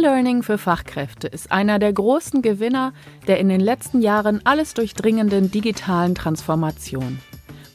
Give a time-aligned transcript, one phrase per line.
[0.00, 2.94] E-Learning für Fachkräfte ist einer der großen Gewinner
[3.26, 7.18] der in den letzten Jahren alles durchdringenden digitalen Transformation.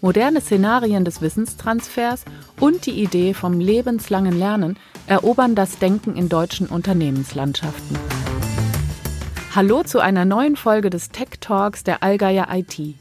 [0.02, 2.26] Moderne Szenarien des Wissenstransfers
[2.60, 7.96] und die Idee vom lebenslangen Lernen erobern das Denken in deutschen Unternehmenslandschaften.
[9.54, 12.96] Hallo zu einer neuen Folge des Tech Talks der Allgeier IT.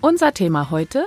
[0.00, 1.06] Unser Thema heute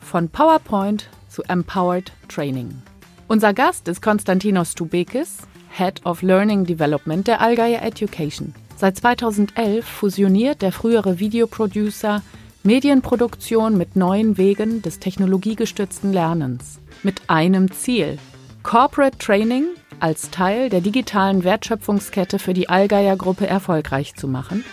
[0.00, 2.82] von PowerPoint zu Empowered Training.
[3.28, 5.38] Unser Gast ist Konstantinos Stubekis,
[5.76, 8.54] Head of Learning Development der Allgeier Education.
[8.78, 12.22] Seit 2011 fusioniert der frühere Videoproducer
[12.62, 16.80] Medienproduktion mit neuen Wegen des technologiegestützten Lernens.
[17.02, 18.18] Mit einem Ziel.
[18.62, 19.66] Corporate Training
[20.00, 24.64] als Teil der digitalen Wertschöpfungskette für die Allgeier Gruppe erfolgreich zu machen.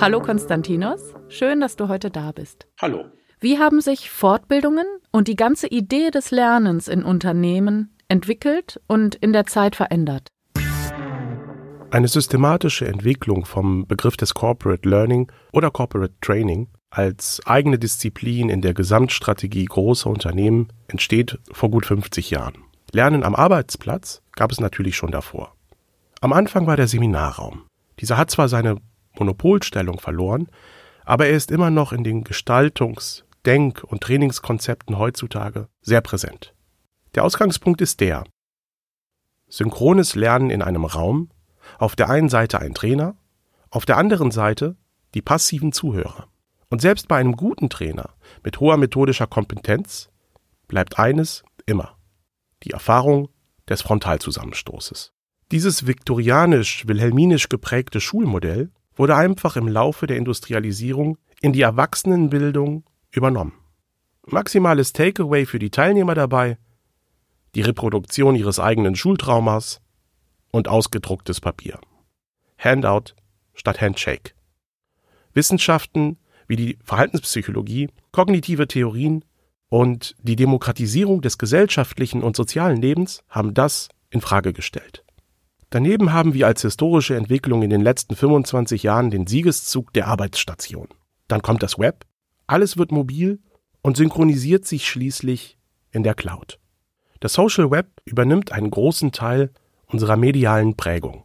[0.00, 2.66] Hallo Konstantinos, schön, dass du heute da bist.
[2.80, 3.04] Hallo.
[3.42, 9.32] Wie haben sich Fortbildungen und die ganze Idee des Lernens in Unternehmen entwickelt und in
[9.32, 10.28] der Zeit verändert?
[11.90, 18.62] Eine systematische Entwicklung vom Begriff des Corporate Learning oder Corporate Training als eigene Disziplin in
[18.62, 22.64] der Gesamtstrategie großer Unternehmen entsteht vor gut 50 Jahren.
[22.92, 25.54] Lernen am Arbeitsplatz gab es natürlich schon davor.
[26.20, 27.62] Am Anfang war der Seminarraum.
[28.00, 28.76] Dieser hat zwar seine
[29.18, 30.48] Monopolstellung verloren,
[31.04, 36.52] aber er ist immer noch in den Gestaltungs-, Denk- und Trainingskonzepten heutzutage sehr präsent.
[37.14, 38.24] Der Ausgangspunkt ist der.
[39.48, 41.30] Synchrones Lernen in einem Raum,
[41.78, 43.16] auf der einen Seite ein Trainer,
[43.70, 44.76] auf der anderen Seite
[45.14, 46.28] die passiven Zuhörer.
[46.68, 48.10] Und selbst bei einem guten Trainer
[48.44, 50.08] mit hoher methodischer Kompetenz
[50.68, 51.96] bleibt eines immer
[52.62, 53.28] die Erfahrung
[53.68, 55.12] des Frontalzusammenstoßes.
[55.50, 63.54] Dieses viktorianisch-wilhelminisch geprägte Schulmodell wurde einfach im Laufe der Industrialisierung in die Erwachsenenbildung übernommen.
[64.26, 66.58] Maximales Takeaway für die Teilnehmer dabei,
[67.54, 69.80] die Reproduktion ihres eigenen Schultraumas
[70.50, 71.78] und ausgedrucktes Papier.
[72.58, 73.14] Handout
[73.54, 74.32] statt Handshake.
[75.34, 79.24] Wissenschaften wie die Verhaltenspsychologie, kognitive Theorien
[79.68, 85.04] und die Demokratisierung des gesellschaftlichen und sozialen Lebens haben das in Frage gestellt.
[85.70, 90.88] Daneben haben wir als historische Entwicklung in den letzten 25 Jahren den Siegeszug der Arbeitsstation.
[91.28, 92.04] Dann kommt das Web
[92.50, 93.38] alles wird mobil
[93.80, 95.56] und synchronisiert sich schließlich
[95.92, 96.58] in der Cloud.
[97.20, 99.50] Das Social Web übernimmt einen großen Teil
[99.86, 101.24] unserer medialen Prägung.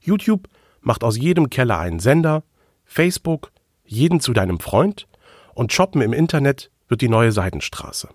[0.00, 0.48] YouTube
[0.80, 2.42] macht aus jedem Keller einen Sender,
[2.84, 3.52] Facebook
[3.84, 5.06] jeden zu deinem Freund
[5.54, 8.08] und Shoppen im Internet wird die neue Seidenstraße.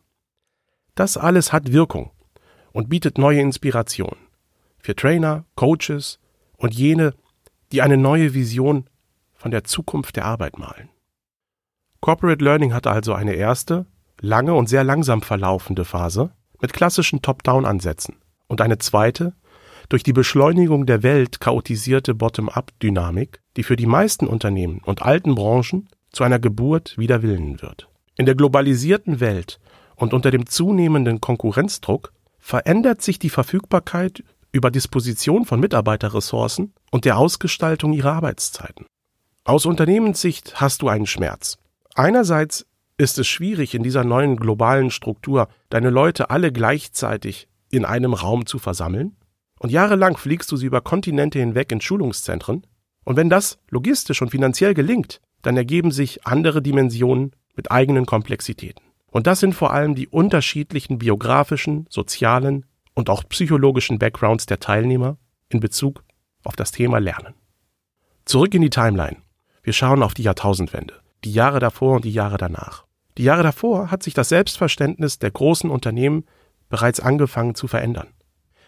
[0.95, 2.11] Das alles hat Wirkung
[2.73, 4.17] und bietet neue Inspiration
[4.77, 6.19] für Trainer, Coaches
[6.57, 7.13] und jene,
[7.71, 8.89] die eine neue Vision
[9.35, 10.89] von der Zukunft der Arbeit malen.
[12.01, 13.85] Corporate Learning hatte also eine erste,
[14.19, 16.31] lange und sehr langsam verlaufende Phase
[16.61, 18.15] mit klassischen Top-Down-Ansätzen
[18.47, 19.33] und eine zweite,
[19.89, 25.89] durch die Beschleunigung der Welt chaotisierte Bottom-up-Dynamik, die für die meisten Unternehmen und alten Branchen
[26.11, 27.89] zu einer Geburt wider Willen wird.
[28.15, 29.59] In der globalisierten Welt
[29.95, 37.17] und unter dem zunehmenden Konkurrenzdruck verändert sich die Verfügbarkeit über Disposition von Mitarbeiterressourcen und der
[37.17, 38.85] Ausgestaltung ihrer Arbeitszeiten.
[39.43, 41.57] Aus Unternehmenssicht hast du einen Schmerz.
[41.95, 42.65] Einerseits
[42.99, 48.45] ist es schwierig, in dieser neuen globalen Struktur deine Leute alle gleichzeitig in einem Raum
[48.45, 49.15] zu versammeln.
[49.57, 52.67] Und jahrelang fliegst du sie über Kontinente hinweg in Schulungszentren.
[53.05, 58.83] Und wenn das logistisch und finanziell gelingt, dann ergeben sich andere Dimensionen mit eigenen Komplexitäten.
[59.07, 65.17] Und das sind vor allem die unterschiedlichen biografischen, sozialen und auch psychologischen Backgrounds der Teilnehmer
[65.47, 66.03] in Bezug
[66.43, 67.33] auf das Thema Lernen.
[68.25, 69.17] Zurück in die Timeline.
[69.63, 70.93] Wir schauen auf die Jahrtausendwende
[71.23, 72.85] die Jahre davor und die Jahre danach.
[73.17, 76.25] Die Jahre davor hat sich das Selbstverständnis der großen Unternehmen
[76.69, 78.07] bereits angefangen zu verändern.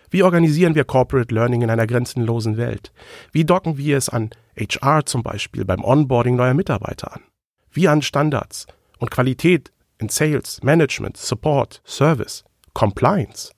[0.09, 2.91] Wie organisieren wir Corporate Learning in einer grenzenlosen Welt?
[3.31, 7.22] Wie docken wir es an HR zum Beispiel beim Onboarding neuer Mitarbeiter an?
[7.72, 8.68] Wie an Standards
[9.00, 12.44] und Qualität in Sales, Management, Support, Service,
[12.74, 13.54] Compliance?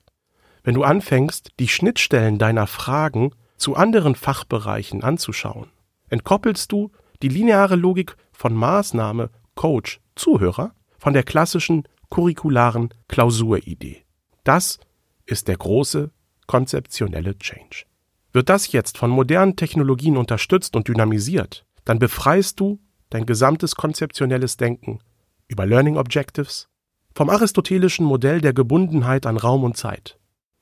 [0.62, 5.72] Wenn du anfängst, die Schnittstellen deiner Fragen zu anderen Fachbereichen anzuschauen,
[6.08, 10.72] entkoppelst du die lineare Logik von Maßnahme, Coach, Zuhörer
[11.04, 14.06] von der klassischen curricularen Klausuridee.
[14.42, 14.78] Das
[15.26, 16.10] ist der große
[16.46, 17.84] konzeptionelle Change.
[18.32, 22.80] Wird das jetzt von modernen Technologien unterstützt und dynamisiert, dann befreist du
[23.10, 25.00] dein gesamtes konzeptionelles Denken
[25.46, 26.68] über Learning Objectives
[27.14, 30.18] vom aristotelischen Modell der Gebundenheit an Raum und Zeit.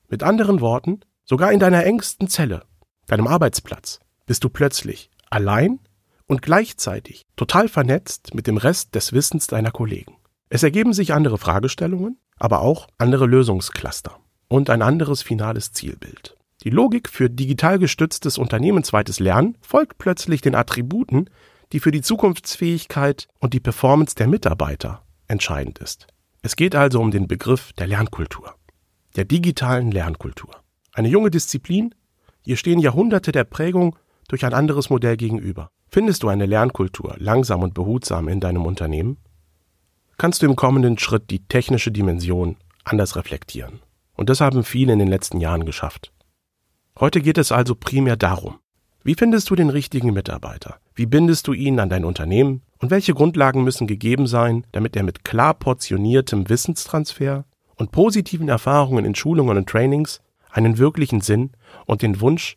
[0.09, 2.65] Mit anderen Worten, sogar in deiner engsten Zelle,
[3.07, 5.79] deinem Arbeitsplatz, bist du plötzlich allein
[6.27, 10.17] und gleichzeitig total vernetzt mit dem Rest des Wissens deiner Kollegen.
[10.53, 14.19] Es ergeben sich andere Fragestellungen, aber auch andere Lösungscluster.
[14.49, 16.37] und ein anderes finales Zielbild.
[16.63, 21.27] Die Logik für digital gestütztes unternehmensweites Lernen folgt plötzlich den Attributen,
[21.71, 26.05] die für die Zukunftsfähigkeit und die Performance der Mitarbeiter entscheidend ist.
[26.43, 28.53] Es geht also um den Begriff der Lernkultur,
[29.15, 30.51] der digitalen Lernkultur.
[30.93, 31.95] Eine junge Disziplin,
[32.45, 33.97] ihr stehen Jahrhunderte der Prägung
[34.27, 35.71] durch ein anderes Modell gegenüber.
[35.89, 39.17] Findest du eine Lernkultur langsam und behutsam in deinem Unternehmen?
[40.17, 43.79] Kannst du im kommenden Schritt die technische Dimension anders reflektieren?
[44.15, 46.11] Und das haben viele in den letzten Jahren geschafft.
[46.99, 48.59] Heute geht es also primär darum,
[49.05, 50.77] wie findest du den richtigen Mitarbeiter?
[50.95, 52.61] Wie bindest du ihn an dein Unternehmen?
[52.79, 57.43] Und welche Grundlagen müssen gegeben sein, damit er mit klar portioniertem Wissenstransfer
[57.75, 61.51] und positiven Erfahrungen in Schulungen und Trainings einen wirklichen Sinn
[61.85, 62.55] und den Wunsch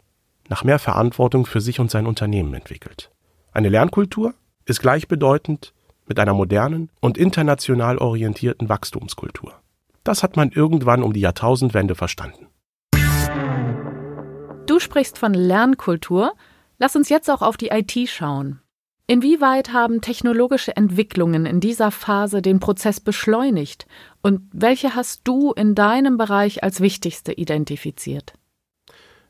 [0.49, 3.11] nach mehr Verantwortung für sich und sein Unternehmen entwickelt?
[3.53, 4.35] Eine Lernkultur
[4.67, 5.73] ist gleichbedeutend
[6.07, 9.55] mit einer modernen und international orientierten Wachstumskultur.
[10.05, 12.47] Das hat man irgendwann um die Jahrtausendwende verstanden.
[14.67, 16.33] Du sprichst von Lernkultur.
[16.79, 18.61] Lass uns jetzt auch auf die IT schauen.
[19.09, 23.87] Inwieweit haben technologische Entwicklungen in dieser Phase den Prozess beschleunigt
[24.21, 28.35] und welche hast du in deinem Bereich als wichtigste identifiziert?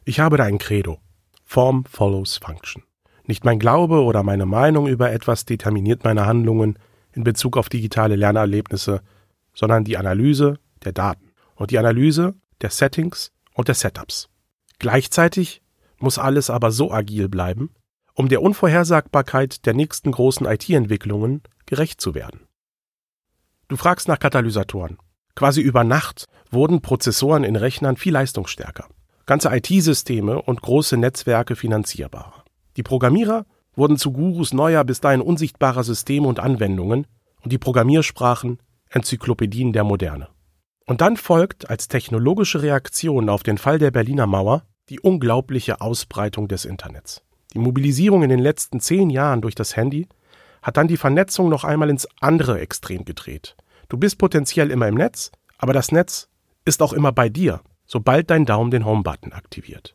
[0.06, 0.98] Ich habe da ein Credo.
[1.44, 2.84] Form follows Function.
[3.26, 6.78] Nicht mein Glaube oder meine Meinung über etwas determiniert meine Handlungen
[7.12, 9.02] in Bezug auf digitale Lernerlebnisse,
[9.54, 14.28] sondern die Analyse der Daten und die Analyse der Settings und der Setups.
[14.78, 15.62] Gleichzeitig
[15.98, 17.70] muss alles aber so agil bleiben,
[18.14, 22.40] um der Unvorhersagbarkeit der nächsten großen IT-Entwicklungen gerecht zu werden.
[23.68, 24.98] Du fragst nach Katalysatoren.
[25.34, 28.86] Quasi über Nacht wurden Prozessoren in Rechnern viel leistungsstärker,
[29.26, 32.45] ganze IT-Systeme und große Netzwerke finanzierbarer.
[32.76, 37.06] Die Programmierer wurden zu Gurus neuer, bis dahin unsichtbarer Systeme und Anwendungen
[37.42, 38.58] und die Programmiersprachen
[38.90, 40.28] Enzyklopädien der Moderne.
[40.86, 46.46] Und dann folgt als technologische Reaktion auf den Fall der Berliner Mauer die unglaubliche Ausbreitung
[46.46, 47.22] des Internets.
[47.54, 50.08] Die Mobilisierung in den letzten zehn Jahren durch das Handy
[50.62, 53.56] hat dann die Vernetzung noch einmal ins andere Extrem gedreht.
[53.88, 56.28] Du bist potenziell immer im Netz, aber das Netz
[56.64, 59.94] ist auch immer bei dir, sobald dein Daumen den Home-Button aktiviert.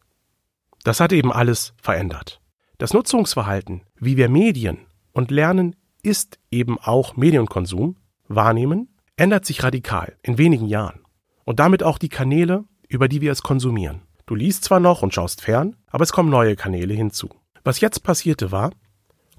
[0.83, 2.40] Das hat eben alles verändert.
[2.81, 4.79] Das Nutzungsverhalten, wie wir Medien
[5.11, 7.95] und lernen, ist eben auch Medienkonsum,
[8.27, 11.01] Wahrnehmen ändert sich radikal in wenigen Jahren.
[11.45, 14.01] Und damit auch die Kanäle, über die wir es konsumieren.
[14.25, 17.29] Du liest zwar noch und schaust fern, aber es kommen neue Kanäle hinzu.
[17.63, 18.71] Was jetzt passierte war,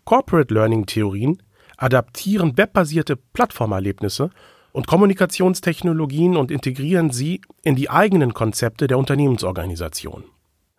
[0.05, 1.43] Corporate Learning Theorien
[1.77, 4.31] adaptieren webbasierte Plattformerlebnisse
[4.71, 10.27] und Kommunikationstechnologien und integrieren sie in die eigenen Konzepte der Unternehmensorganisation.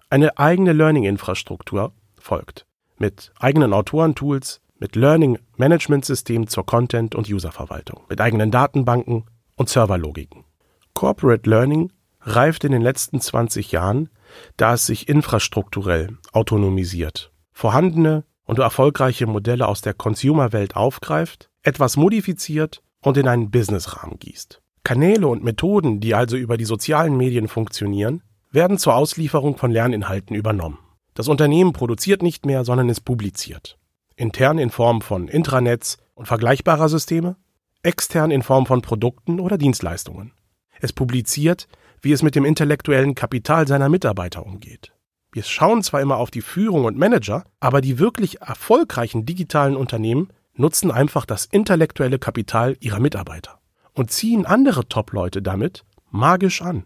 [0.09, 1.91] Eine eigene Learning-Infrastruktur
[2.23, 2.65] folgt
[2.97, 9.25] mit eigenen Autorentools, mit Learning Management System zur Content- und Userverwaltung, mit eigenen Datenbanken
[9.55, 10.45] und Serverlogiken.
[10.93, 11.91] Corporate Learning
[12.21, 14.09] reift in den letzten 20 Jahren,
[14.57, 22.81] da es sich infrastrukturell autonomisiert, vorhandene und erfolgreiche Modelle aus der Consumer-Welt aufgreift, etwas modifiziert
[23.01, 24.61] und in einen Businessrahmen gießt.
[24.83, 28.21] Kanäle und Methoden, die also über die sozialen Medien funktionieren,
[28.51, 30.77] werden zur Auslieferung von Lerninhalten übernommen.
[31.13, 33.77] Das Unternehmen produziert nicht mehr, sondern es publiziert
[34.15, 37.35] intern in Form von Intranets und vergleichbarer Systeme,
[37.81, 40.33] extern in Form von Produkten oder Dienstleistungen.
[40.79, 41.67] Es publiziert,
[42.01, 44.93] wie es mit dem intellektuellen Kapital seiner Mitarbeiter umgeht.
[45.31, 50.29] Wir schauen zwar immer auf die Führung und Manager, aber die wirklich erfolgreichen digitalen Unternehmen
[50.55, 53.59] nutzen einfach das intellektuelle Kapital ihrer Mitarbeiter
[53.93, 56.85] und ziehen andere Top-Leute damit magisch an.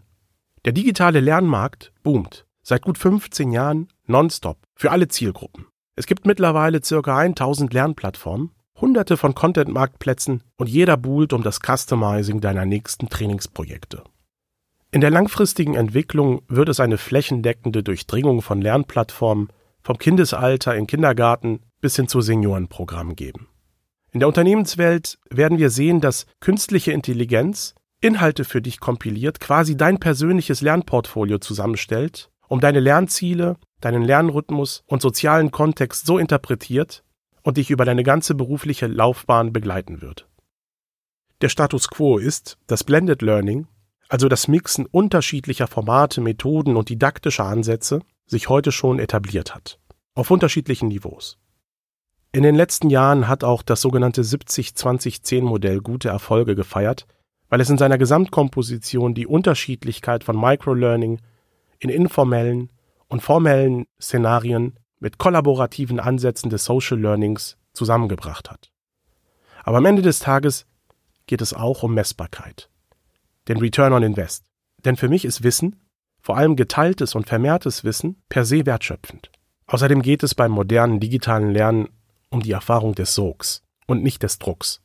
[0.64, 5.68] Der digitale Lernmarkt boomt seit gut 15 Jahren nonstop für alle Zielgruppen.
[5.96, 12.42] Es gibt mittlerweile circa 1000 Lernplattformen, hunderte von Content-Marktplätzen und jeder buhlt um das Customizing
[12.42, 14.04] deiner nächsten Trainingsprojekte.
[14.92, 19.48] In der langfristigen Entwicklung wird es eine flächendeckende Durchdringung von Lernplattformen
[19.82, 23.48] vom Kindesalter in Kindergarten bis hin zu Seniorenprogrammen geben.
[24.12, 30.00] In der Unternehmenswelt werden wir sehen, dass künstliche Intelligenz Inhalte für dich kompiliert, quasi dein
[30.00, 37.04] persönliches Lernportfolio zusammenstellt, um deine Lernziele deinen Lernrhythmus und sozialen Kontext so interpretiert
[37.44, 40.28] und dich über deine ganze berufliche Laufbahn begleiten wird.
[41.42, 43.68] Der Status quo ist, dass Blended Learning,
[44.10, 49.80] also das Mixen unterschiedlicher Formate, Methoden und didaktischer Ansätze, sich heute schon etabliert hat,
[50.16, 51.38] auf unterschiedlichen Niveaus.
[52.34, 57.06] In den letzten Jahren hat auch das sogenannte 70-20-10-Modell gute Erfolge gefeiert,
[57.50, 61.22] weil es in seiner Gesamtkomposition die Unterschiedlichkeit von Microlearning
[61.80, 62.70] in informellen,
[63.08, 68.72] und formellen Szenarien mit kollaborativen Ansätzen des Social Learnings zusammengebracht hat.
[69.64, 70.66] Aber am Ende des Tages
[71.26, 72.70] geht es auch um Messbarkeit,
[73.48, 74.46] den Return on Invest.
[74.86, 75.82] Denn für mich ist Wissen,
[76.20, 79.32] vor allem geteiltes und vermehrtes Wissen, per se wertschöpfend.
[79.68, 81.90] Außerdem geht es beim modernen digitalen Lernen
[82.30, 84.82] um die Erfahrung des Sogs und nicht des Drucks.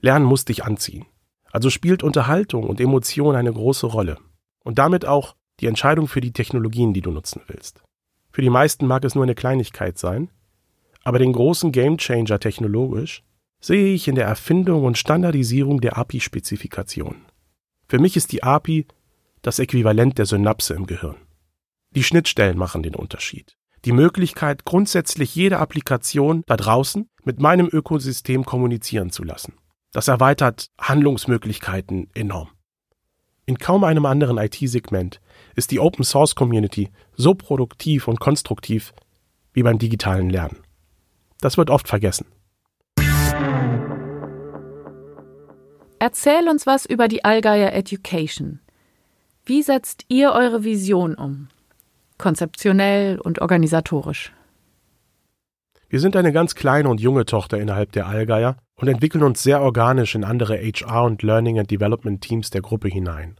[0.00, 1.06] Lernen muss dich anziehen.
[1.50, 4.18] Also spielt Unterhaltung und Emotion eine große Rolle.
[4.64, 7.82] Und damit auch die Entscheidung für die Technologien, die du nutzen willst.
[8.30, 10.30] Für die meisten mag es nur eine Kleinigkeit sein,
[11.04, 13.22] aber den großen Gamechanger technologisch
[13.60, 17.16] sehe ich in der Erfindung und Standardisierung der API-Spezifikation.
[17.88, 18.86] Für mich ist die API
[19.42, 21.16] das Äquivalent der Synapse im Gehirn.
[21.94, 23.56] Die Schnittstellen machen den Unterschied.
[23.84, 29.54] Die Möglichkeit, grundsätzlich jede Applikation da draußen mit meinem Ökosystem kommunizieren zu lassen.
[29.92, 32.50] Das erweitert Handlungsmöglichkeiten enorm.
[33.46, 35.20] In kaum einem anderen IT-Segment
[35.58, 38.94] ist die Open Source Community so produktiv und konstruktiv
[39.52, 40.58] wie beim digitalen Lernen.
[41.40, 42.26] Das wird oft vergessen.
[45.98, 48.60] Erzähl uns was über die Allgeier Education.
[49.44, 51.48] Wie setzt ihr eure Vision um?
[52.18, 54.32] Konzeptionell und organisatorisch.
[55.88, 59.60] Wir sind eine ganz kleine und junge Tochter innerhalb der Allgeier und entwickeln uns sehr
[59.60, 63.36] organisch in andere HR und Learning and Development Teams der Gruppe hinein.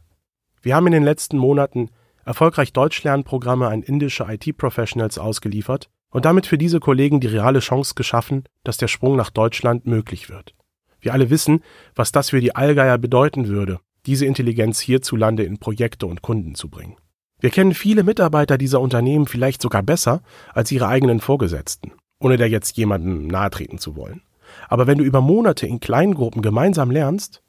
[0.61, 1.89] Wir haben in den letzten Monaten
[2.29, 8.43] erfolgreich Deutschlernprogramme an indische IT-Professionals ausgeliefert und damit für diese Kollegen die reale Chance geschaffen,
[8.63, 10.53] dass der Sprung nach Deutschland möglich wird.
[11.01, 11.63] Wir alle wissen,
[11.95, 16.69] was das für die Allgeier bedeuten würde, diese Intelligenz hierzulande in Projekte und Kunden zu
[16.69, 16.97] bringen.
[17.39, 20.21] Wir kennen viele Mitarbeiter dieser Unternehmen vielleicht sogar besser
[20.53, 24.21] als ihre eigenen Vorgesetzten, ohne da jetzt jemandem nahetreten zu wollen.
[24.67, 27.41] Aber wenn du über Monate in Kleingruppen gemeinsam lernst,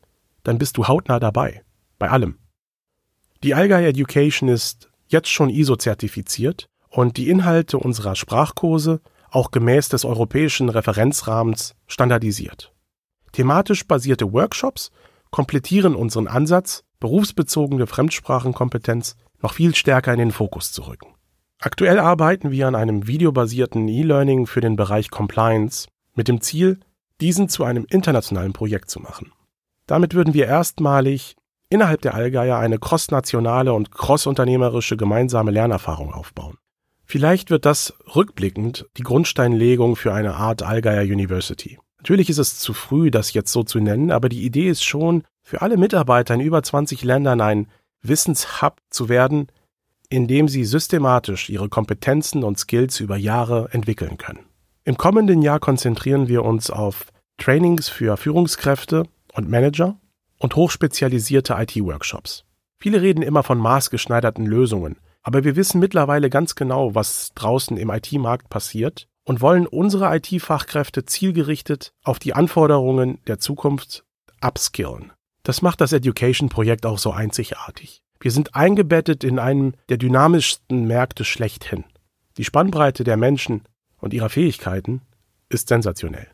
[0.42, 1.62] dann bist du hautnah dabei,
[1.98, 2.38] bei allem.
[3.42, 10.04] Die Allgeier Education ist jetzt schon ISO-zertifiziert und die Inhalte unserer Sprachkurse auch gemäß des
[10.04, 12.74] europäischen Referenzrahmens standardisiert.
[13.32, 14.90] Thematisch basierte Workshops
[15.30, 21.14] komplettieren unseren Ansatz, berufsbezogene Fremdsprachenkompetenz noch viel stärker in den Fokus zu rücken.
[21.60, 26.80] Aktuell arbeiten wir an einem videobasierten E-Learning für den Bereich Compliance mit dem Ziel,
[27.20, 29.32] diesen zu einem internationalen Projekt zu machen.
[29.86, 31.36] Damit würden wir erstmalig
[31.70, 36.58] innerhalb der Allgeier eine crossnationale und crossunternehmerische gemeinsame Lernerfahrung aufbauen.
[37.04, 41.78] Vielleicht wird das rückblickend die Grundsteinlegung für eine Art Allgeier University.
[41.98, 45.24] Natürlich ist es zu früh, das jetzt so zu nennen, aber die Idee ist schon,
[45.42, 47.68] für alle Mitarbeiter in über 20 Ländern ein
[48.02, 49.48] Wissenshub zu werden,
[50.08, 54.46] in dem sie systematisch ihre Kompetenzen und Skills über Jahre entwickeln können.
[54.84, 57.06] Im kommenden Jahr konzentrieren wir uns auf
[57.38, 59.98] Trainings für Führungskräfte und Manager
[60.40, 62.44] und hochspezialisierte IT-Workshops.
[62.78, 67.90] Viele reden immer von maßgeschneiderten Lösungen, aber wir wissen mittlerweile ganz genau, was draußen im
[67.90, 74.04] IT-Markt passiert und wollen unsere IT-Fachkräfte zielgerichtet auf die Anforderungen der Zukunft
[74.40, 75.12] upskillen.
[75.42, 78.02] Das macht das Education-Projekt auch so einzigartig.
[78.18, 81.84] Wir sind eingebettet in einem der dynamischsten Märkte schlechthin.
[82.36, 83.62] Die Spannbreite der Menschen
[83.98, 85.02] und ihrer Fähigkeiten
[85.48, 86.28] ist sensationell.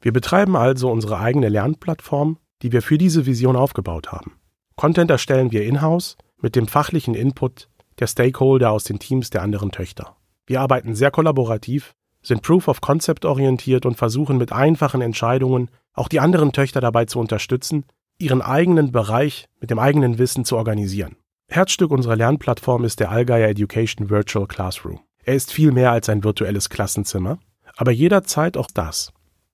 [0.00, 4.32] Wir betreiben also unsere eigene Lernplattform, die wir für diese Vision aufgebaut haben.
[4.76, 9.70] Content erstellen wir in-house mit dem fachlichen Input der Stakeholder aus den Teams der anderen
[9.70, 10.16] Töchter.
[10.46, 16.08] Wir arbeiten sehr kollaborativ sind Proof of Concept orientiert und versuchen mit einfachen Entscheidungen auch
[16.08, 17.84] die anderen Töchter dabei zu unterstützen,
[18.18, 21.16] ihren eigenen Bereich mit dem eigenen Wissen zu organisieren.
[21.48, 25.00] Herzstück unserer Lernplattform ist der Allgeier Education Virtual Classroom.
[25.24, 27.38] Er ist viel mehr als ein virtuelles Klassenzimmer,
[27.76, 29.12] aber jederzeit auch das.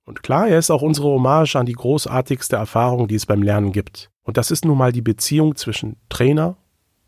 [0.09, 3.73] Und klar, er ist auch unsere Hommage an die großartigste Erfahrung, die es beim Lernen
[3.73, 4.09] gibt.
[4.23, 6.57] Und das ist nun mal die Beziehung zwischen Trainer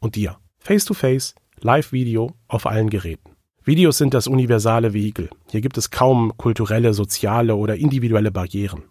[0.01, 0.37] und dir.
[0.59, 3.37] Face to face, Live-Video auf allen Geräten.
[3.65, 5.31] Videos sind das universale Vehikel.
[5.51, 8.83] Hier gibt es kaum kulturelle, soziale oder individuelle Barrieren.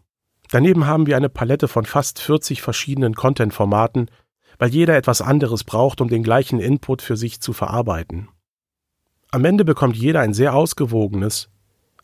[0.50, 4.10] Daneben haben wir eine Palette von fast 40 verschiedenen Content-Formaten,
[4.58, 8.30] weil jeder etwas anderes braucht, um den gleichen Input für sich zu verarbeiten.
[9.30, 11.52] Am Ende bekommt jeder ein sehr ausgewogenes,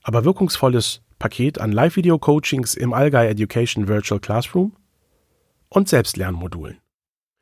[0.04, 4.74] aber wirkungsvolles Paket an Live-Video-Coachings im Allgäu Education Virtual Classroom
[5.70, 6.78] und Selbstlernmodulen.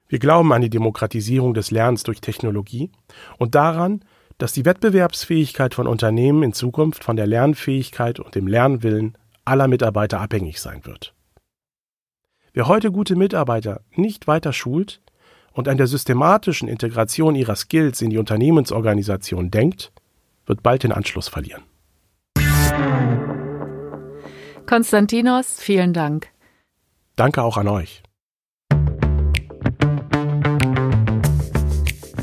[0.08, 2.92] Wir glauben an die Demokratisierung des Lernens durch Technologie
[3.40, 4.06] und daran,
[4.38, 10.20] dass die Wettbewerbsfähigkeit von Unternehmen in Zukunft von der Lernfähigkeit und dem Lernwillen aller Mitarbeiter
[10.20, 11.14] abhängig sein wird.
[12.54, 15.02] Wer heute gute Mitarbeiter nicht weiter schult
[15.52, 19.92] und an der systematischen Integration ihrer Skills in die Unternehmensorganisation denkt,
[20.46, 21.64] wird bald den Anschluss verlieren.
[24.66, 26.30] Konstantinos, vielen Dank.
[27.16, 28.04] Danke auch an euch.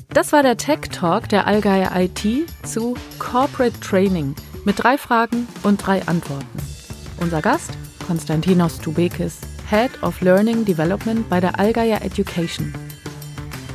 [0.09, 2.27] Das war der Tech Talk der Allgeier IT
[2.65, 6.59] zu Corporate Training mit drei Fragen und drei Antworten.
[7.21, 7.71] Unser Gast
[8.11, 12.75] Konstantinos Tubekis, Head of Learning Development bei der Allgeier Education.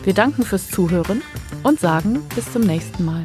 [0.04, 1.22] Wir danken fürs Zuhören
[1.64, 3.24] und sagen bis zum nächsten Mal.